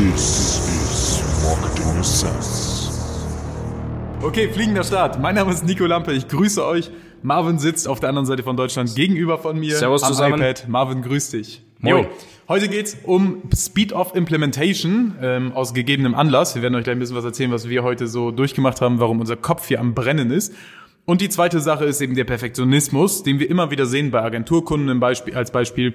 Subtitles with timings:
[0.00, 2.90] This is Marketing Sense.
[4.22, 5.20] Okay, fliegender Start.
[5.20, 6.14] Mein Name ist Nico Lampe.
[6.14, 6.90] Ich grüße euch.
[7.22, 9.76] Marvin sitzt auf der anderen Seite von Deutschland gegenüber von mir.
[9.76, 10.40] Servus am zusammen.
[10.40, 10.68] iPad.
[10.68, 11.62] Marvin, grüß dich.
[11.80, 12.04] Moin.
[12.04, 12.10] Jo.
[12.48, 16.54] Heute geht's um Speed of Implementation ähm, aus gegebenem Anlass.
[16.54, 19.20] Wir werden euch gleich ein bisschen was erzählen, was wir heute so durchgemacht haben, warum
[19.20, 20.54] unser Kopf hier am Brennen ist.
[21.04, 24.88] Und die zweite Sache ist eben der Perfektionismus, den wir immer wieder sehen bei Agenturkunden
[24.88, 25.92] im Beispiel, als Beispiel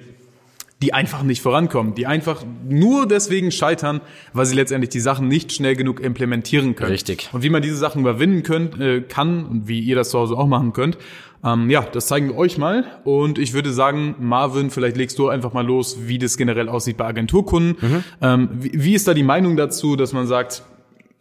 [0.82, 4.02] die einfach nicht vorankommen, die einfach nur deswegen scheitern,
[4.34, 6.90] weil sie letztendlich die Sachen nicht schnell genug implementieren können.
[6.90, 7.30] Richtig.
[7.32, 10.36] Und wie man diese Sachen überwinden könnt, äh, kann und wie ihr das zu Hause
[10.36, 10.98] auch machen könnt,
[11.42, 12.84] ähm, ja, das zeigen wir euch mal.
[13.04, 16.98] Und ich würde sagen, Marvin, vielleicht legst du einfach mal los, wie das generell aussieht
[16.98, 18.04] bei Agenturkunden.
[18.20, 20.62] Ähm, wie, wie ist da die Meinung dazu, dass man sagt,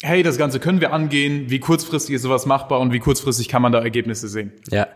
[0.01, 3.61] hey, das Ganze können wir angehen, wie kurzfristig ist sowas machbar und wie kurzfristig kann
[3.61, 4.51] man da Ergebnisse sehen?
[4.69, 4.87] Ja.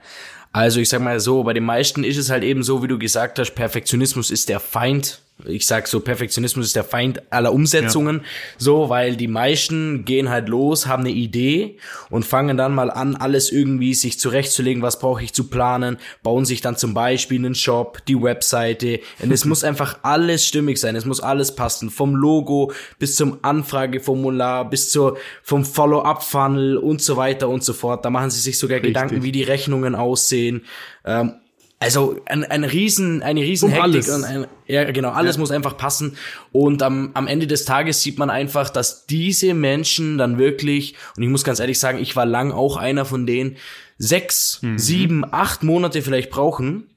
[0.52, 2.98] Also ich sag mal so, bei den meisten ist es halt eben so, wie du
[2.98, 5.22] gesagt hast, Perfektionismus ist der Feind.
[5.46, 8.22] Ich sag so, Perfektionismus ist der Feind aller Umsetzungen.
[8.58, 11.78] So, weil die meisten gehen halt los, haben eine Idee
[12.10, 16.44] und fangen dann mal an, alles irgendwie sich zurechtzulegen, was brauche ich zu planen, bauen
[16.44, 19.00] sich dann zum Beispiel einen Shop, die Webseite.
[19.20, 21.90] Und es muss einfach alles stimmig sein, es muss alles passen.
[21.90, 28.04] Vom Logo bis zum Anfrageformular, bis zur, vom Follow-up-Funnel und so weiter und so fort.
[28.04, 30.66] Da machen sie sich sogar Gedanken, wie die Rechnungen aussehen.
[31.06, 31.36] Ähm,
[31.80, 35.78] also ein, ein riesen, eine riesen Um Hektik und ein, ja genau, alles muss einfach
[35.78, 36.18] passen
[36.52, 41.24] und am, am Ende des Tages sieht man einfach, dass diese Menschen dann wirklich und
[41.24, 43.58] ich muss ganz ehrlich sagen, ich war lang auch einer von denen,
[43.98, 44.78] sechs, Mhm.
[44.78, 46.90] sieben, acht Monate vielleicht brauchen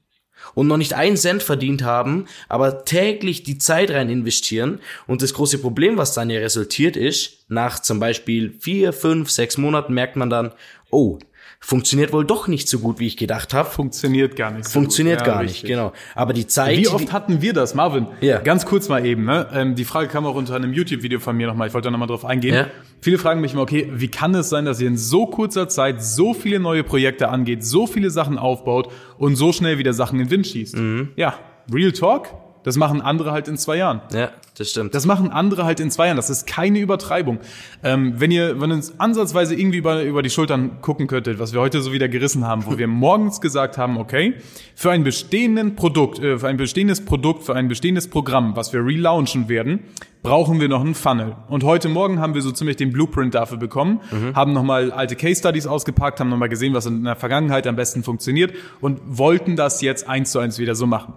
[0.55, 4.79] und noch nicht einen Cent verdient haben, aber täglich die Zeit rein investieren.
[5.07, 9.57] Und das große Problem, was dann ja resultiert ist, nach zum Beispiel vier, fünf, sechs
[9.57, 10.51] Monaten merkt man dann,
[10.91, 11.19] oh,
[11.65, 13.69] funktioniert wohl doch nicht so gut, wie ich gedacht habe.
[13.69, 14.65] Funktioniert gar nicht.
[14.65, 15.27] so Funktioniert gut.
[15.27, 15.69] Ja, gar nicht, richtig.
[15.69, 15.93] genau.
[16.13, 16.77] Aber die Zeit.
[16.77, 18.07] Wie oft hatten wir das, Marvin?
[18.19, 18.39] Ja.
[18.39, 19.23] Ganz kurz mal eben.
[19.23, 19.47] Ne?
[19.53, 21.69] Ähm, die Frage kam auch unter einem YouTube-Video von mir nochmal.
[21.69, 22.53] Ich wollte da nochmal drauf eingehen.
[22.53, 22.67] Ja.
[22.99, 26.03] Viele fragen mich immer, okay, wie kann es sein, dass ihr in so kurzer Zeit
[26.03, 30.25] so viele neue Projekte angeht, so viele Sachen aufbaut und so schnell wieder Sachen in
[30.25, 30.75] den Wind schießt?
[30.75, 31.11] Mhm.
[31.15, 31.35] Ja,
[31.73, 32.27] Real Talk,
[32.63, 34.01] das machen andere halt in zwei Jahren.
[34.13, 34.93] ja, das stimmt.
[34.93, 36.17] Das machen andere halt in zwei Jahren.
[36.17, 37.39] Das ist keine Übertreibung.
[37.83, 41.53] Ähm, wenn ihr, wenn ihr uns ansatzweise irgendwie über, über die Schultern gucken könntet, was
[41.53, 44.35] wir heute so wieder gerissen haben, wo wir morgens gesagt haben, okay,
[44.75, 48.85] für ein bestehenden Produkt, äh, für ein bestehendes Produkt, für ein bestehendes Programm, was wir
[48.85, 49.79] relaunchen werden,
[50.21, 51.35] brauchen wir noch einen Funnel.
[51.49, 53.99] Und heute Morgen haben wir so ziemlich den Blueprint dafür bekommen,
[54.33, 58.03] haben nochmal alte Case Studies ausgepackt, haben nochmal gesehen, was in der Vergangenheit am besten
[58.03, 61.13] funktioniert und wollten das jetzt eins zu eins wieder so machen.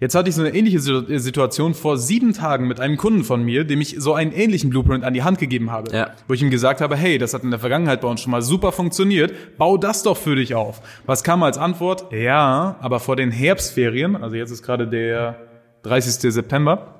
[0.00, 3.42] Jetzt hatte ich so eine ähnliche Situ- Situation vor sieben Tagen mit einem Kunden von
[3.42, 5.94] mir, dem ich so einen ähnlichen Blueprint an die Hand gegeben habe.
[5.94, 6.10] Ja.
[6.26, 8.42] Wo ich ihm gesagt habe, hey, das hat in der Vergangenheit bei uns schon mal
[8.42, 10.80] super funktioniert, bau das doch für dich auf.
[11.06, 12.12] Was kam als Antwort?
[12.12, 15.36] Ja, aber vor den Herbstferien, also jetzt ist gerade der
[15.82, 16.32] 30.
[16.32, 16.97] September,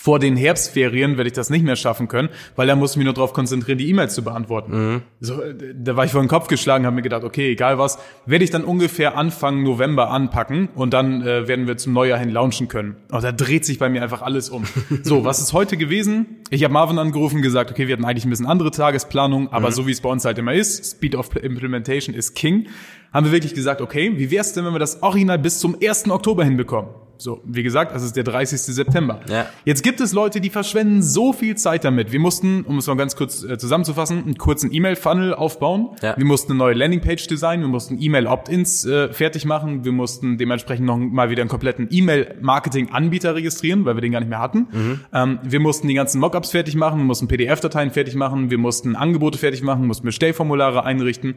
[0.00, 3.04] vor den Herbstferien werde ich das nicht mehr schaffen können, weil da muss ich mich
[3.04, 4.72] nur darauf konzentrieren, die E-Mails zu beantworten.
[5.20, 7.98] So, äh, da war ich vor den Kopf geschlagen, habe mir gedacht, okay, egal was,
[8.24, 12.30] werde ich dann ungefähr Anfang November anpacken und dann äh, werden wir zum Neujahr hin
[12.30, 12.96] launchen können.
[13.10, 14.64] Und da dreht sich bei mir einfach alles um.
[15.02, 16.38] so, was ist heute gewesen?
[16.48, 19.70] Ich habe Marvin angerufen und gesagt, okay, wir hatten eigentlich ein bisschen andere Tagesplanung, aber
[19.70, 22.68] so wie es bei uns halt immer ist, Speed of Implementation ist King,
[23.12, 26.08] haben wir wirklich gesagt, okay, wie wär's denn, wenn wir das Original bis zum 1.
[26.10, 26.88] Oktober hinbekommen?
[27.20, 28.58] So, wie gesagt, es ist der 30.
[28.60, 29.20] September.
[29.28, 29.46] Ja.
[29.66, 32.12] Jetzt gibt es Leute, die verschwenden so viel Zeit damit.
[32.12, 35.90] Wir mussten, um es mal ganz kurz äh, zusammenzufassen, einen kurzen E-Mail-Funnel aufbauen.
[36.00, 36.16] Ja.
[36.16, 37.64] Wir mussten eine neue Landingpage designen.
[37.64, 39.84] Wir mussten E-Mail-Opt-ins äh, fertig machen.
[39.84, 44.30] Wir mussten dementsprechend noch mal wieder einen kompletten E-Mail-Marketing-Anbieter registrieren, weil wir den gar nicht
[44.30, 44.68] mehr hatten.
[44.72, 45.00] Mhm.
[45.12, 47.00] Ähm, wir mussten die ganzen Mockups fertig machen.
[47.00, 48.50] Wir mussten PDF-Dateien fertig machen.
[48.50, 49.86] Wir mussten Angebote fertig machen.
[49.86, 51.34] mussten Bestellformulare einrichten.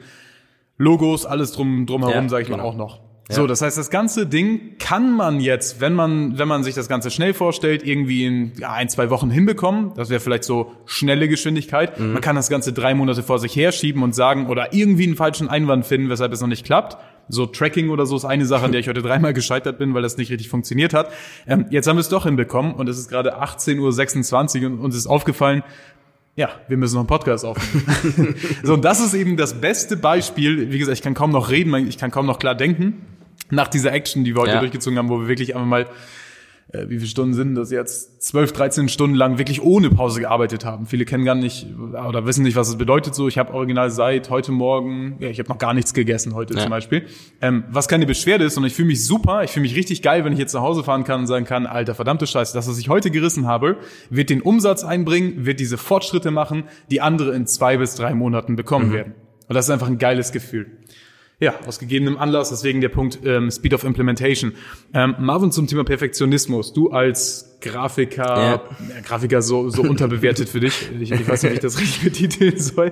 [0.77, 2.69] Logos, alles drum, drumherum, Ja, sage ich mal genau.
[2.69, 3.12] auch noch.
[3.29, 6.89] So, das heißt, das ganze Ding kann man jetzt, wenn man, wenn man sich das
[6.89, 9.94] Ganze schnell vorstellt, irgendwie in ja, ein, zwei Wochen hinbekommen.
[9.95, 11.97] Das wäre vielleicht so schnelle Geschwindigkeit.
[12.00, 15.47] Man kann das Ganze drei Monate vor sich herschieben und sagen oder irgendwie einen falschen
[15.47, 16.97] Einwand finden, weshalb es noch nicht klappt.
[17.29, 20.01] So Tracking oder so ist eine Sache, an der ich heute dreimal gescheitert bin, weil
[20.01, 21.09] das nicht richtig funktioniert hat.
[21.47, 24.96] Ähm, jetzt haben wir es doch hinbekommen und es ist gerade 18.26 Uhr und uns
[24.97, 25.64] ist aufgefallen,
[26.35, 28.35] ja, wir müssen noch einen Podcast aufnehmen.
[28.64, 30.72] so, und das ist eben das beste Beispiel.
[30.72, 33.05] Wie gesagt, ich kann kaum noch reden, ich kann kaum noch klar denken.
[33.53, 34.59] Nach dieser Action, die wir heute Ja.
[34.59, 35.85] durchgezogen haben, wo wir wirklich einfach mal,
[36.72, 38.23] äh, wie viele Stunden sind das jetzt?
[38.23, 40.85] 12, 13 Stunden lang wirklich ohne Pause gearbeitet haben.
[40.88, 41.67] Viele kennen gar nicht
[42.08, 43.28] oder wissen nicht, was es bedeutet so.
[43.28, 46.61] Ich habe original seit heute Morgen, ja, ich habe noch gar nichts gegessen heute Ja.
[46.61, 47.05] zum Beispiel.
[47.41, 50.23] Ähm, was keine Beschwerde ist und ich fühle mich super, ich fühle mich richtig geil,
[50.26, 52.78] wenn ich jetzt nach Hause fahren kann und sagen kann, alter verdammte Scheiße, das, was
[52.79, 53.78] ich heute gerissen habe,
[54.09, 58.56] wird den Umsatz einbringen, wird diese Fortschritte machen, die andere in zwei bis drei Monaten
[58.56, 59.14] bekommen werden.
[59.47, 60.67] Und das ist einfach ein geiles Gefühl.
[61.43, 64.53] Ja, aus gegebenem Anlass, deswegen der Punkt ähm, Speed of Implementation.
[64.93, 66.72] Ähm, Marvin zum Thema Perfektionismus.
[66.72, 68.51] Du als Grafiker, Ja.
[68.51, 68.61] ja.
[69.05, 70.89] Grafiker so, so unterbewertet für dich.
[70.99, 72.91] Ich, ich weiß nicht, wie ich das richtig betiteln soll.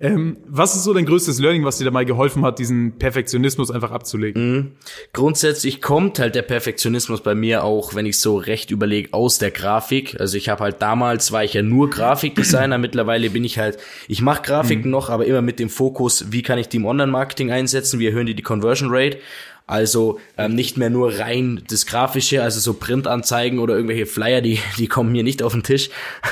[0.00, 3.90] Ähm, was ist so dein größtes Learning, was dir dabei geholfen hat, diesen Perfektionismus einfach
[3.92, 4.72] abzulegen?
[5.12, 9.50] grundsätzlich kommt halt der Perfektionismus bei mir auch, wenn ich so recht überlege, aus der
[9.50, 10.20] Grafik.
[10.20, 13.78] Also ich habe halt damals war ich ja nur Grafikdesigner, mittlerweile bin ich halt,
[14.08, 17.50] ich mache Grafiken noch, aber immer mit dem Fokus, wie kann ich die im Online-Marketing
[17.52, 19.18] einsetzen, wie erhöhen die die Conversion Rate.
[19.66, 24.58] Also ähm, nicht mehr nur rein das Grafische, also so Printanzeigen oder irgendwelche Flyer, die,
[24.76, 25.88] die kommen mir nicht auf den Tisch.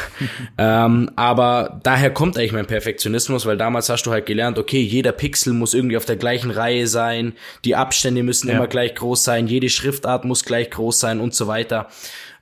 [0.59, 5.13] ähm, aber daher kommt eigentlich mein Perfektionismus, weil damals hast du halt gelernt, okay, jeder
[5.13, 7.33] Pixel muss irgendwie auf der gleichen Reihe sein,
[7.65, 8.57] die Abstände müssen Ja.
[8.57, 11.89] immer gleich groß sein, jede Schriftart muss gleich groß sein und so weiter.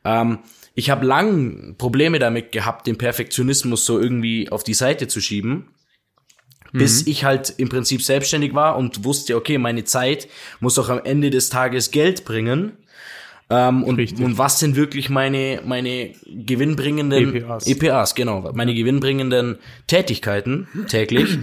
[0.04, 0.40] Ähm,
[0.74, 5.68] ich habe lang Probleme damit gehabt, den Perfektionismus so irgendwie auf die Seite zu schieben
[6.72, 10.28] bis ich halt im Prinzip selbstständig war und wusste, okay, meine Zeit
[10.60, 12.72] muss auch am Ende des Tages Geld bringen.
[13.50, 14.24] Ähm, und, Richtig.
[14.24, 17.66] und was sind wirklich meine, meine gewinnbringenden EPAs.
[17.66, 19.58] EPAs, genau, meine gewinnbringenden
[19.88, 21.38] Tätigkeiten täglich.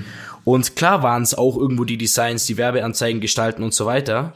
[0.46, 4.34] Und klar waren es auch irgendwo die Designs, die Werbeanzeigen gestalten und so weiter.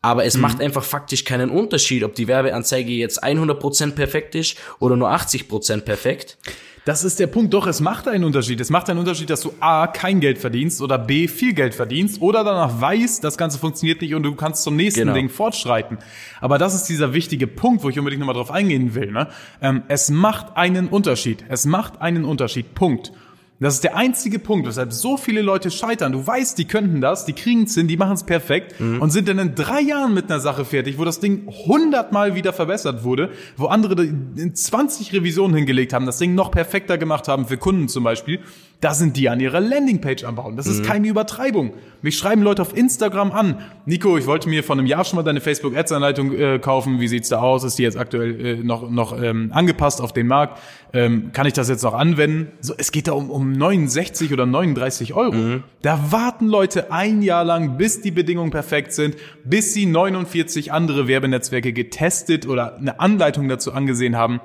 [0.00, 4.96] Aber es macht einfach faktisch keinen Unterschied, ob die Werbeanzeige jetzt 100% perfekt ist oder
[4.96, 6.38] nur 80% perfekt.
[6.84, 7.52] Das ist der Punkt.
[7.52, 8.60] Doch, es macht einen Unterschied.
[8.60, 12.22] Es macht einen Unterschied, dass du A, kein Geld verdienst oder B, viel Geld verdienst
[12.22, 15.14] oder danach weißt, das Ganze funktioniert nicht und du kannst zum nächsten Genau.
[15.14, 15.98] Ding fortschreiten.
[16.40, 19.12] Aber das ist dieser wichtige Punkt, wo ich unbedingt nochmal drauf eingehen will.
[19.12, 19.28] Ne?
[19.60, 21.44] Ähm, es macht einen Unterschied.
[21.48, 22.74] Es macht einen Unterschied.
[22.74, 23.12] Punkt.
[23.62, 26.12] Das ist der einzige Punkt, weshalb so viele Leute scheitern.
[26.12, 29.02] Du weißt, die könnten das, die kriegen es hin, die machen es perfekt Mhm.
[29.02, 32.54] und sind dann in drei Jahren mit einer Sache fertig, wo das Ding hundertmal wieder
[32.54, 33.28] verbessert wurde,
[33.58, 37.88] wo andere in 20 Revisionen hingelegt haben, das Ding noch perfekter gemacht haben für Kunden
[37.88, 38.40] zum Beispiel.
[38.80, 40.56] Da sind die an ihrer Landingpage am Bauen.
[40.56, 40.72] Das Mhm.
[40.72, 41.74] ist keine Übertreibung.
[42.00, 43.58] Mich schreiben Leute auf Instagram an.
[43.84, 46.98] Nico, ich wollte mir von einem Jahr schon mal deine Facebook-Ads-Anleitung äh, kaufen.
[46.98, 47.62] Wie sieht's da aus?
[47.62, 50.58] Ist die jetzt aktuell äh, noch, noch ähm, angepasst auf den Markt?
[50.94, 52.52] Ähm, kann ich das jetzt noch anwenden?
[52.60, 55.60] So, es geht da um, um 69 oder 39 Euro.
[55.82, 61.06] Da warten Leute ein Jahr lang, bis die Bedingungen perfekt sind, bis sie 49 andere
[61.06, 64.40] Werbenetzwerke getestet oder eine Anleitung dazu angesehen haben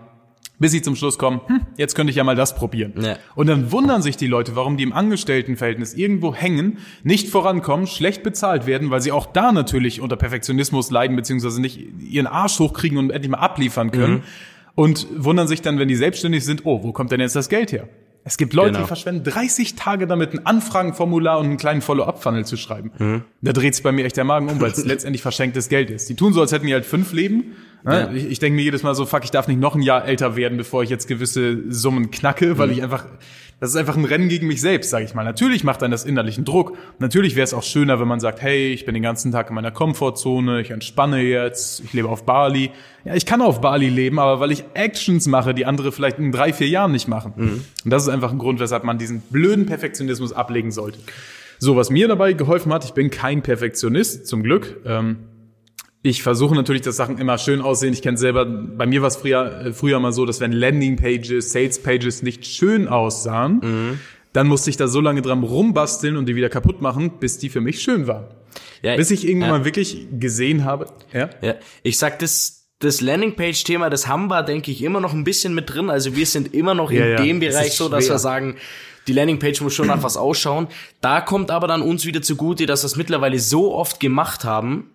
[0.60, 2.94] bis sie zum Schluss kommen, hm, jetzt könnte ich ja mal das probieren.
[3.02, 3.18] Ja.
[3.36, 8.24] Und dann wundern sich die Leute, warum die im Angestelltenverhältnis irgendwo hängen, nicht vorankommen, schlecht
[8.24, 12.98] bezahlt werden, weil sie auch da natürlich unter Perfektionismus leiden, beziehungsweise nicht ihren Arsch hochkriegen
[12.98, 14.24] und endlich mal abliefern können.
[14.76, 17.72] Und wundern sich dann, wenn die selbstständig sind, oh, wo kommt denn jetzt das Geld
[17.72, 17.88] her?
[18.28, 18.82] Es gibt Leute, Genau.
[18.82, 23.24] die verschwenden 30 Tage damit, ein Anfragenformular und einen kleinen Follow-up-Funnel zu schreiben.
[23.44, 26.10] Da dreht sich bei mir echt der Magen um, weil es letztendlich verschenktes Geld ist.
[26.10, 27.54] Die tun so, als hätten die halt fünf Leben.
[27.84, 28.00] Ne?
[28.00, 28.12] Ja.
[28.12, 30.36] Ich, ich denke mir jedes Mal so, fuck, ich darf nicht noch ein Jahr älter
[30.36, 33.06] werden, bevor ich jetzt gewisse Summen knacke, weil ich einfach,
[33.60, 35.24] das ist einfach ein Rennen gegen mich selbst, sage ich mal.
[35.24, 36.78] Natürlich macht dann das innerlichen Druck.
[37.00, 39.56] Natürlich wäre es auch schöner, wenn man sagt, hey, ich bin den ganzen Tag in
[39.56, 42.72] meiner Komfortzone, ich entspanne jetzt, ich lebe auf Bali.
[43.06, 46.32] Ja, ich kann auf Bali leben, aber weil ich Actions mache, die andere vielleicht in
[46.32, 47.34] drei, vier Jahren nicht machen.
[47.86, 51.00] Und das ist einfach ein Grund, weshalb man diesen blöden Perfektionismus ablegen sollte.
[51.58, 54.82] So, was mir dabei geholfen hat, ich bin kein Perfektionist, zum Glück.
[54.86, 55.20] Ähm,
[56.06, 57.94] ich versuche natürlich, dass Sachen immer schön aussehen.
[57.94, 61.52] Ich kenne selber, bei mir war es früher, äh, früher mal so, dass wenn Landingpages,
[61.52, 64.00] Salespages nicht schön aussahen,
[64.34, 67.50] dann musste ich da so lange dran rumbasteln und die wieder kaputt machen, bis die
[67.50, 68.26] für mich schön waren.
[68.82, 69.58] Ja, Bis ich irgendwann ja.
[69.60, 70.88] mal wirklich gesehen habe.
[71.12, 71.30] Ja?
[71.42, 75.56] Ja, ich sag, das, das Landingpage-Thema, das haben wir, denke ich, immer noch ein bisschen
[75.56, 75.90] mit drin.
[75.90, 78.58] Also wir sind immer noch Ja, in dem Bereich so, dass wir sagen,
[79.08, 80.68] die Landingpage muss schon nach was ausschauen.
[81.02, 84.90] Da kommt aber dann uns wieder zugute, dass wir es mittlerweile so oft gemacht haben,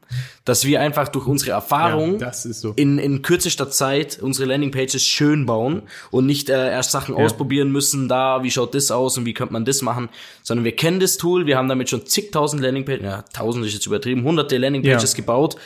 [0.44, 2.72] dass wir einfach durch unsere Erfahrung Ja, so.
[2.74, 8.08] in, in kürzester Zeit unsere Landingpages schön bauen und nicht äh, erst Sachen ausprobieren müssen,
[8.08, 10.08] da, wie schaut das aus und wie könnte man das machen,
[10.42, 13.86] sondern wir kennen das Tool, wir haben damit schon zigtausend Landingpages, ja, tausend ist jetzt
[13.86, 15.16] übertrieben, hunderte Landingpages Ja.
[15.16, 15.56] gebaut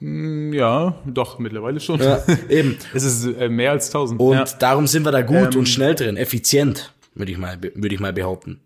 [0.00, 2.00] Ja, doch, mittlerweile schon.
[2.02, 2.76] Ja, eben.
[2.94, 4.20] Es ist äh, mehr als 1000.
[4.20, 7.94] Und ja, darum sind wir da gut und schnell drin, effizient, würde ich mal, würde
[7.94, 8.60] ich mal behaupten.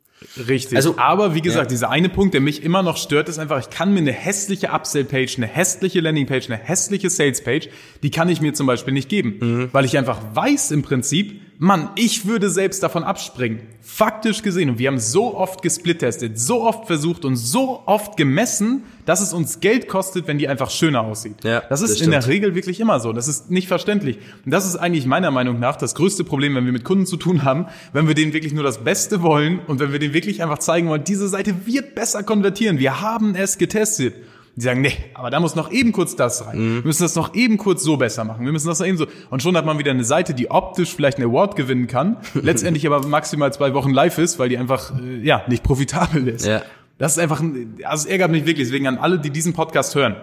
[0.49, 0.77] richtig.
[0.77, 1.75] also- Aber wie gesagt, Ja.
[1.75, 4.69] dieser eine Punkt, der mich immer noch stört, ist einfach, ich kann mir eine hässliche
[4.71, 7.71] Upsell-Page, eine hässliche Landing-Page, eine hässliche Sales-Page,
[8.03, 9.37] die kann ich mir zum Beispiel nicht geben.
[9.41, 9.69] Mhm.
[9.73, 13.61] Weil ich einfach weiß im Prinzip, Mann, ich würde selbst davon abspringen.
[13.83, 14.71] Faktisch gesehen.
[14.71, 19.35] Und wir haben so oft gesplittestet, so oft versucht und so oft gemessen, dass es
[19.35, 21.45] uns Geld kostet, wenn die einfach schöner aussieht.
[21.45, 22.27] Ja, das ist das in der.
[22.27, 23.13] Regel wirklich immer so.
[23.13, 24.17] Das ist nicht verständlich.
[24.47, 27.19] Und das ist eigentlich meiner Meinung nach das größte Problem, wenn wir mit Kunden zu
[27.19, 30.43] tun haben, wenn wir denen wirklich nur das Beste wollen und wenn wir denen wirklich
[30.43, 32.79] einfach zeigen wollen, diese Seite wird besser konvertieren.
[32.79, 34.15] Wir haben es getestet.
[34.61, 36.59] Die sagen, nee, aber da muss noch eben kurz das rein.
[36.59, 36.75] Mhm.
[36.77, 38.45] Wir müssen das noch eben kurz so besser machen.
[38.45, 39.07] Wir müssen das noch eben so.
[39.31, 42.87] Und schon hat man wieder eine Seite, die optisch vielleicht einen Award gewinnen kann, letztendlich
[42.87, 46.45] aber maximal zwei Wochen live ist, weil die einfach, äh, ja, nicht profitabel ist.
[46.45, 46.61] Ja.
[46.99, 48.69] Das ist einfach, ein, also es ärgert mich wirklich.
[48.69, 50.17] Deswegen an alle, die diesen Podcast hören,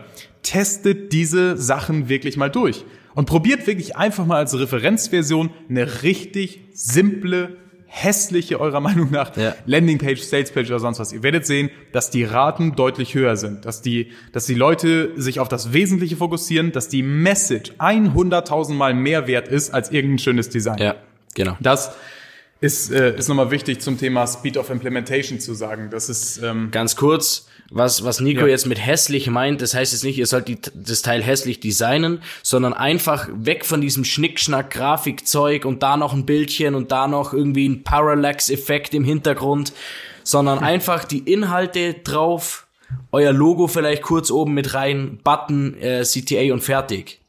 [0.44, 2.86] testet diese Sachen wirklich mal durch.
[3.16, 9.56] Und probiert wirklich einfach mal als Referenzversion eine richtig simple, hässliche eurer Meinung nach Ja.
[9.66, 11.14] Landingpage, Salespage oder sonst was.
[11.14, 15.40] Ihr werdet sehen, dass die Raten deutlich höher sind, dass die, dass die Leute sich
[15.40, 20.50] auf das Wesentliche fokussieren, dass die Message 100.000 Mal mehr wert ist als irgendein schönes
[20.50, 20.78] Design.
[20.80, 20.96] Ja,
[21.34, 21.56] genau.
[21.60, 21.92] Das
[22.60, 25.90] ist, äh, ist nochmal wichtig zum Thema Speed of Implementation zu sagen.
[25.92, 28.48] Das ist, ähm, Ganz kurz, was, was Nico Ja.
[28.48, 32.22] jetzt mit hässlich meint, das heißt jetzt nicht, ihr sollt die, das Teil hässlich designen,
[32.42, 37.34] sondern einfach weg von diesem Schnickschnack Grafikzeug und da noch ein Bildchen und da noch
[37.34, 39.74] irgendwie ein Parallax-Effekt im Hintergrund,
[40.24, 42.68] sondern einfach die Inhalte drauf,
[43.12, 47.20] euer Logo vielleicht kurz oben mit rein, Button, äh, CTA und fertig.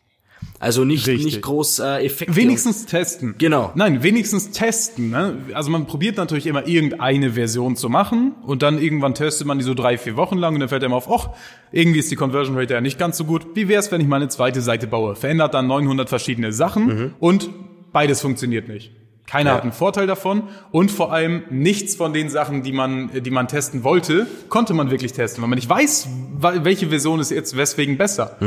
[0.60, 1.24] Also nicht, Richtig.
[1.26, 2.34] nicht groß äh, Effekte.
[2.34, 3.36] Wenigstens testen.
[3.38, 3.70] Genau.
[3.76, 5.10] Nein, wenigstens testen.
[5.10, 5.36] Ne?
[5.54, 9.64] Also man probiert natürlich immer irgendeine Version zu machen und dann irgendwann testet man die
[9.64, 11.30] so drei, vier Wochen lang und dann fällt einem auf, ach,
[11.70, 13.46] irgendwie ist die Conversion Rate ja nicht ganz so gut.
[13.54, 15.14] Wie wäre es, wenn ich mal eine zweite Seite baue?
[15.14, 17.50] Verändert dann 900 verschiedene Sachen und
[17.92, 18.90] beides funktioniert nicht.
[19.26, 19.56] Keiner Ja.
[19.56, 23.46] hat einen Vorteil davon und vor allem nichts von den Sachen, die man, die man
[23.46, 26.08] testen wollte, konnte man wirklich testen, weil man nicht weiß,
[26.40, 28.38] welche Version ist jetzt weswegen besser.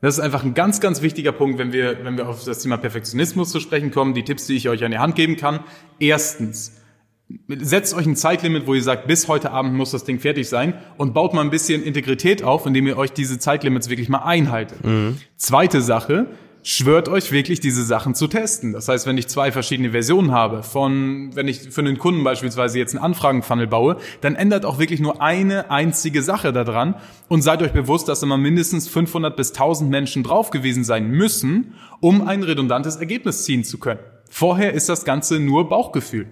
[0.00, 2.78] Das ist einfach ein ganz, ganz wichtiger Punkt, wenn wir, wenn wir auf das Thema
[2.78, 4.14] Perfektionismus zu sprechen kommen.
[4.14, 5.60] Die Tipps, die ich euch an die Hand geben kann.
[5.98, 6.80] Erstens,
[7.48, 10.74] setzt euch ein Zeitlimit, wo ihr sagt, bis heute Abend muss das Ding fertig sein
[10.96, 14.78] und baut mal ein bisschen Integrität auf, indem ihr euch diese Zeitlimits wirklich mal einhaltet.
[15.36, 16.28] Zweite Sache,
[16.62, 18.72] schwört euch wirklich diese Sachen zu testen.
[18.72, 22.78] Das heißt, wenn ich zwei verschiedene Versionen habe, von, wenn ich für einen Kunden beispielsweise
[22.78, 26.96] jetzt einen Anfragenfunnel baue, dann ändert auch wirklich nur eine einzige Sache daran
[27.28, 31.74] und seid euch bewusst, dass immer mindestens 500 bis 1000 Menschen drauf gewesen sein müssen,
[32.00, 34.00] um ein redundantes Ergebnis ziehen zu können.
[34.28, 36.26] Vorher ist das Ganze nur Bauchgefühl.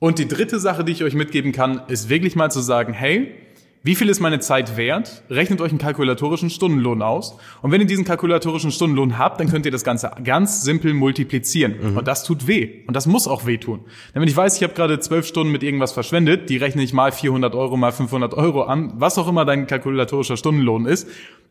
[0.00, 3.34] Und die dritte Sache, die ich euch mitgeben kann, ist wirklich mal zu sagen, hey,
[3.82, 5.22] wie viel ist meine Zeit wert?
[5.30, 7.36] Rechnet euch einen kalkulatorischen Stundenlohn aus.
[7.62, 11.96] Und wenn ihr diesen kalkulatorischen Stundenlohn habt, dann könnt ihr das Ganze ganz simpel multiplizieren.
[11.96, 12.82] Und das tut weh.
[12.86, 13.80] Und das muss auch weh tun.
[14.14, 16.92] Denn wenn ich weiß, ich habe gerade zwölf Stunden mit irgendwas verschwendet, die rechne ich
[16.92, 21.08] mal 400 Euro, mal 500 Euro an, was auch immer dein kalkulatorischer Stundenlohn ist,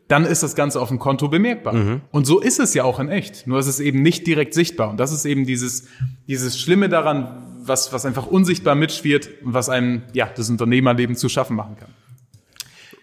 [0.08, 1.74] dann ist das Ganze auf dem Konto bemerkbar.
[2.10, 3.46] Und so ist es ja auch in echt.
[3.46, 4.90] Nur ist es eben nicht direkt sichtbar.
[4.90, 5.86] Und das ist eben dieses,
[6.26, 11.28] dieses Schlimme daran, was, was einfach unsichtbar mitschwirrt und was einem, ja, das Unternehmerleben zu
[11.28, 11.90] schaffen machen kann.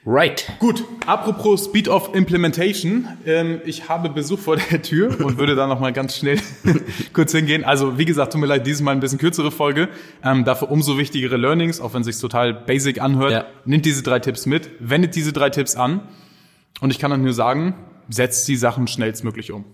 [0.07, 0.51] Right.
[0.59, 3.07] Gut, apropos Speed of Implementation.
[3.25, 6.39] Ähm, ich habe Besuch vor der Tür und würde da nochmal ganz schnell
[7.13, 7.63] kurz hingehen.
[7.63, 9.89] Also wie gesagt, tut mir leid, dieses Mal ein bisschen kürzere Folge.
[10.23, 13.31] Ähm, dafür umso wichtigere Learnings, auch wenn es sich total basic anhört.
[13.31, 13.45] Ja.
[13.65, 16.01] Nehmt diese drei Tipps mit, wendet diese drei Tipps an.
[16.81, 17.73] Und ich kann euch nur sagen,
[18.07, 19.65] setzt die Sachen schnellstmöglich um.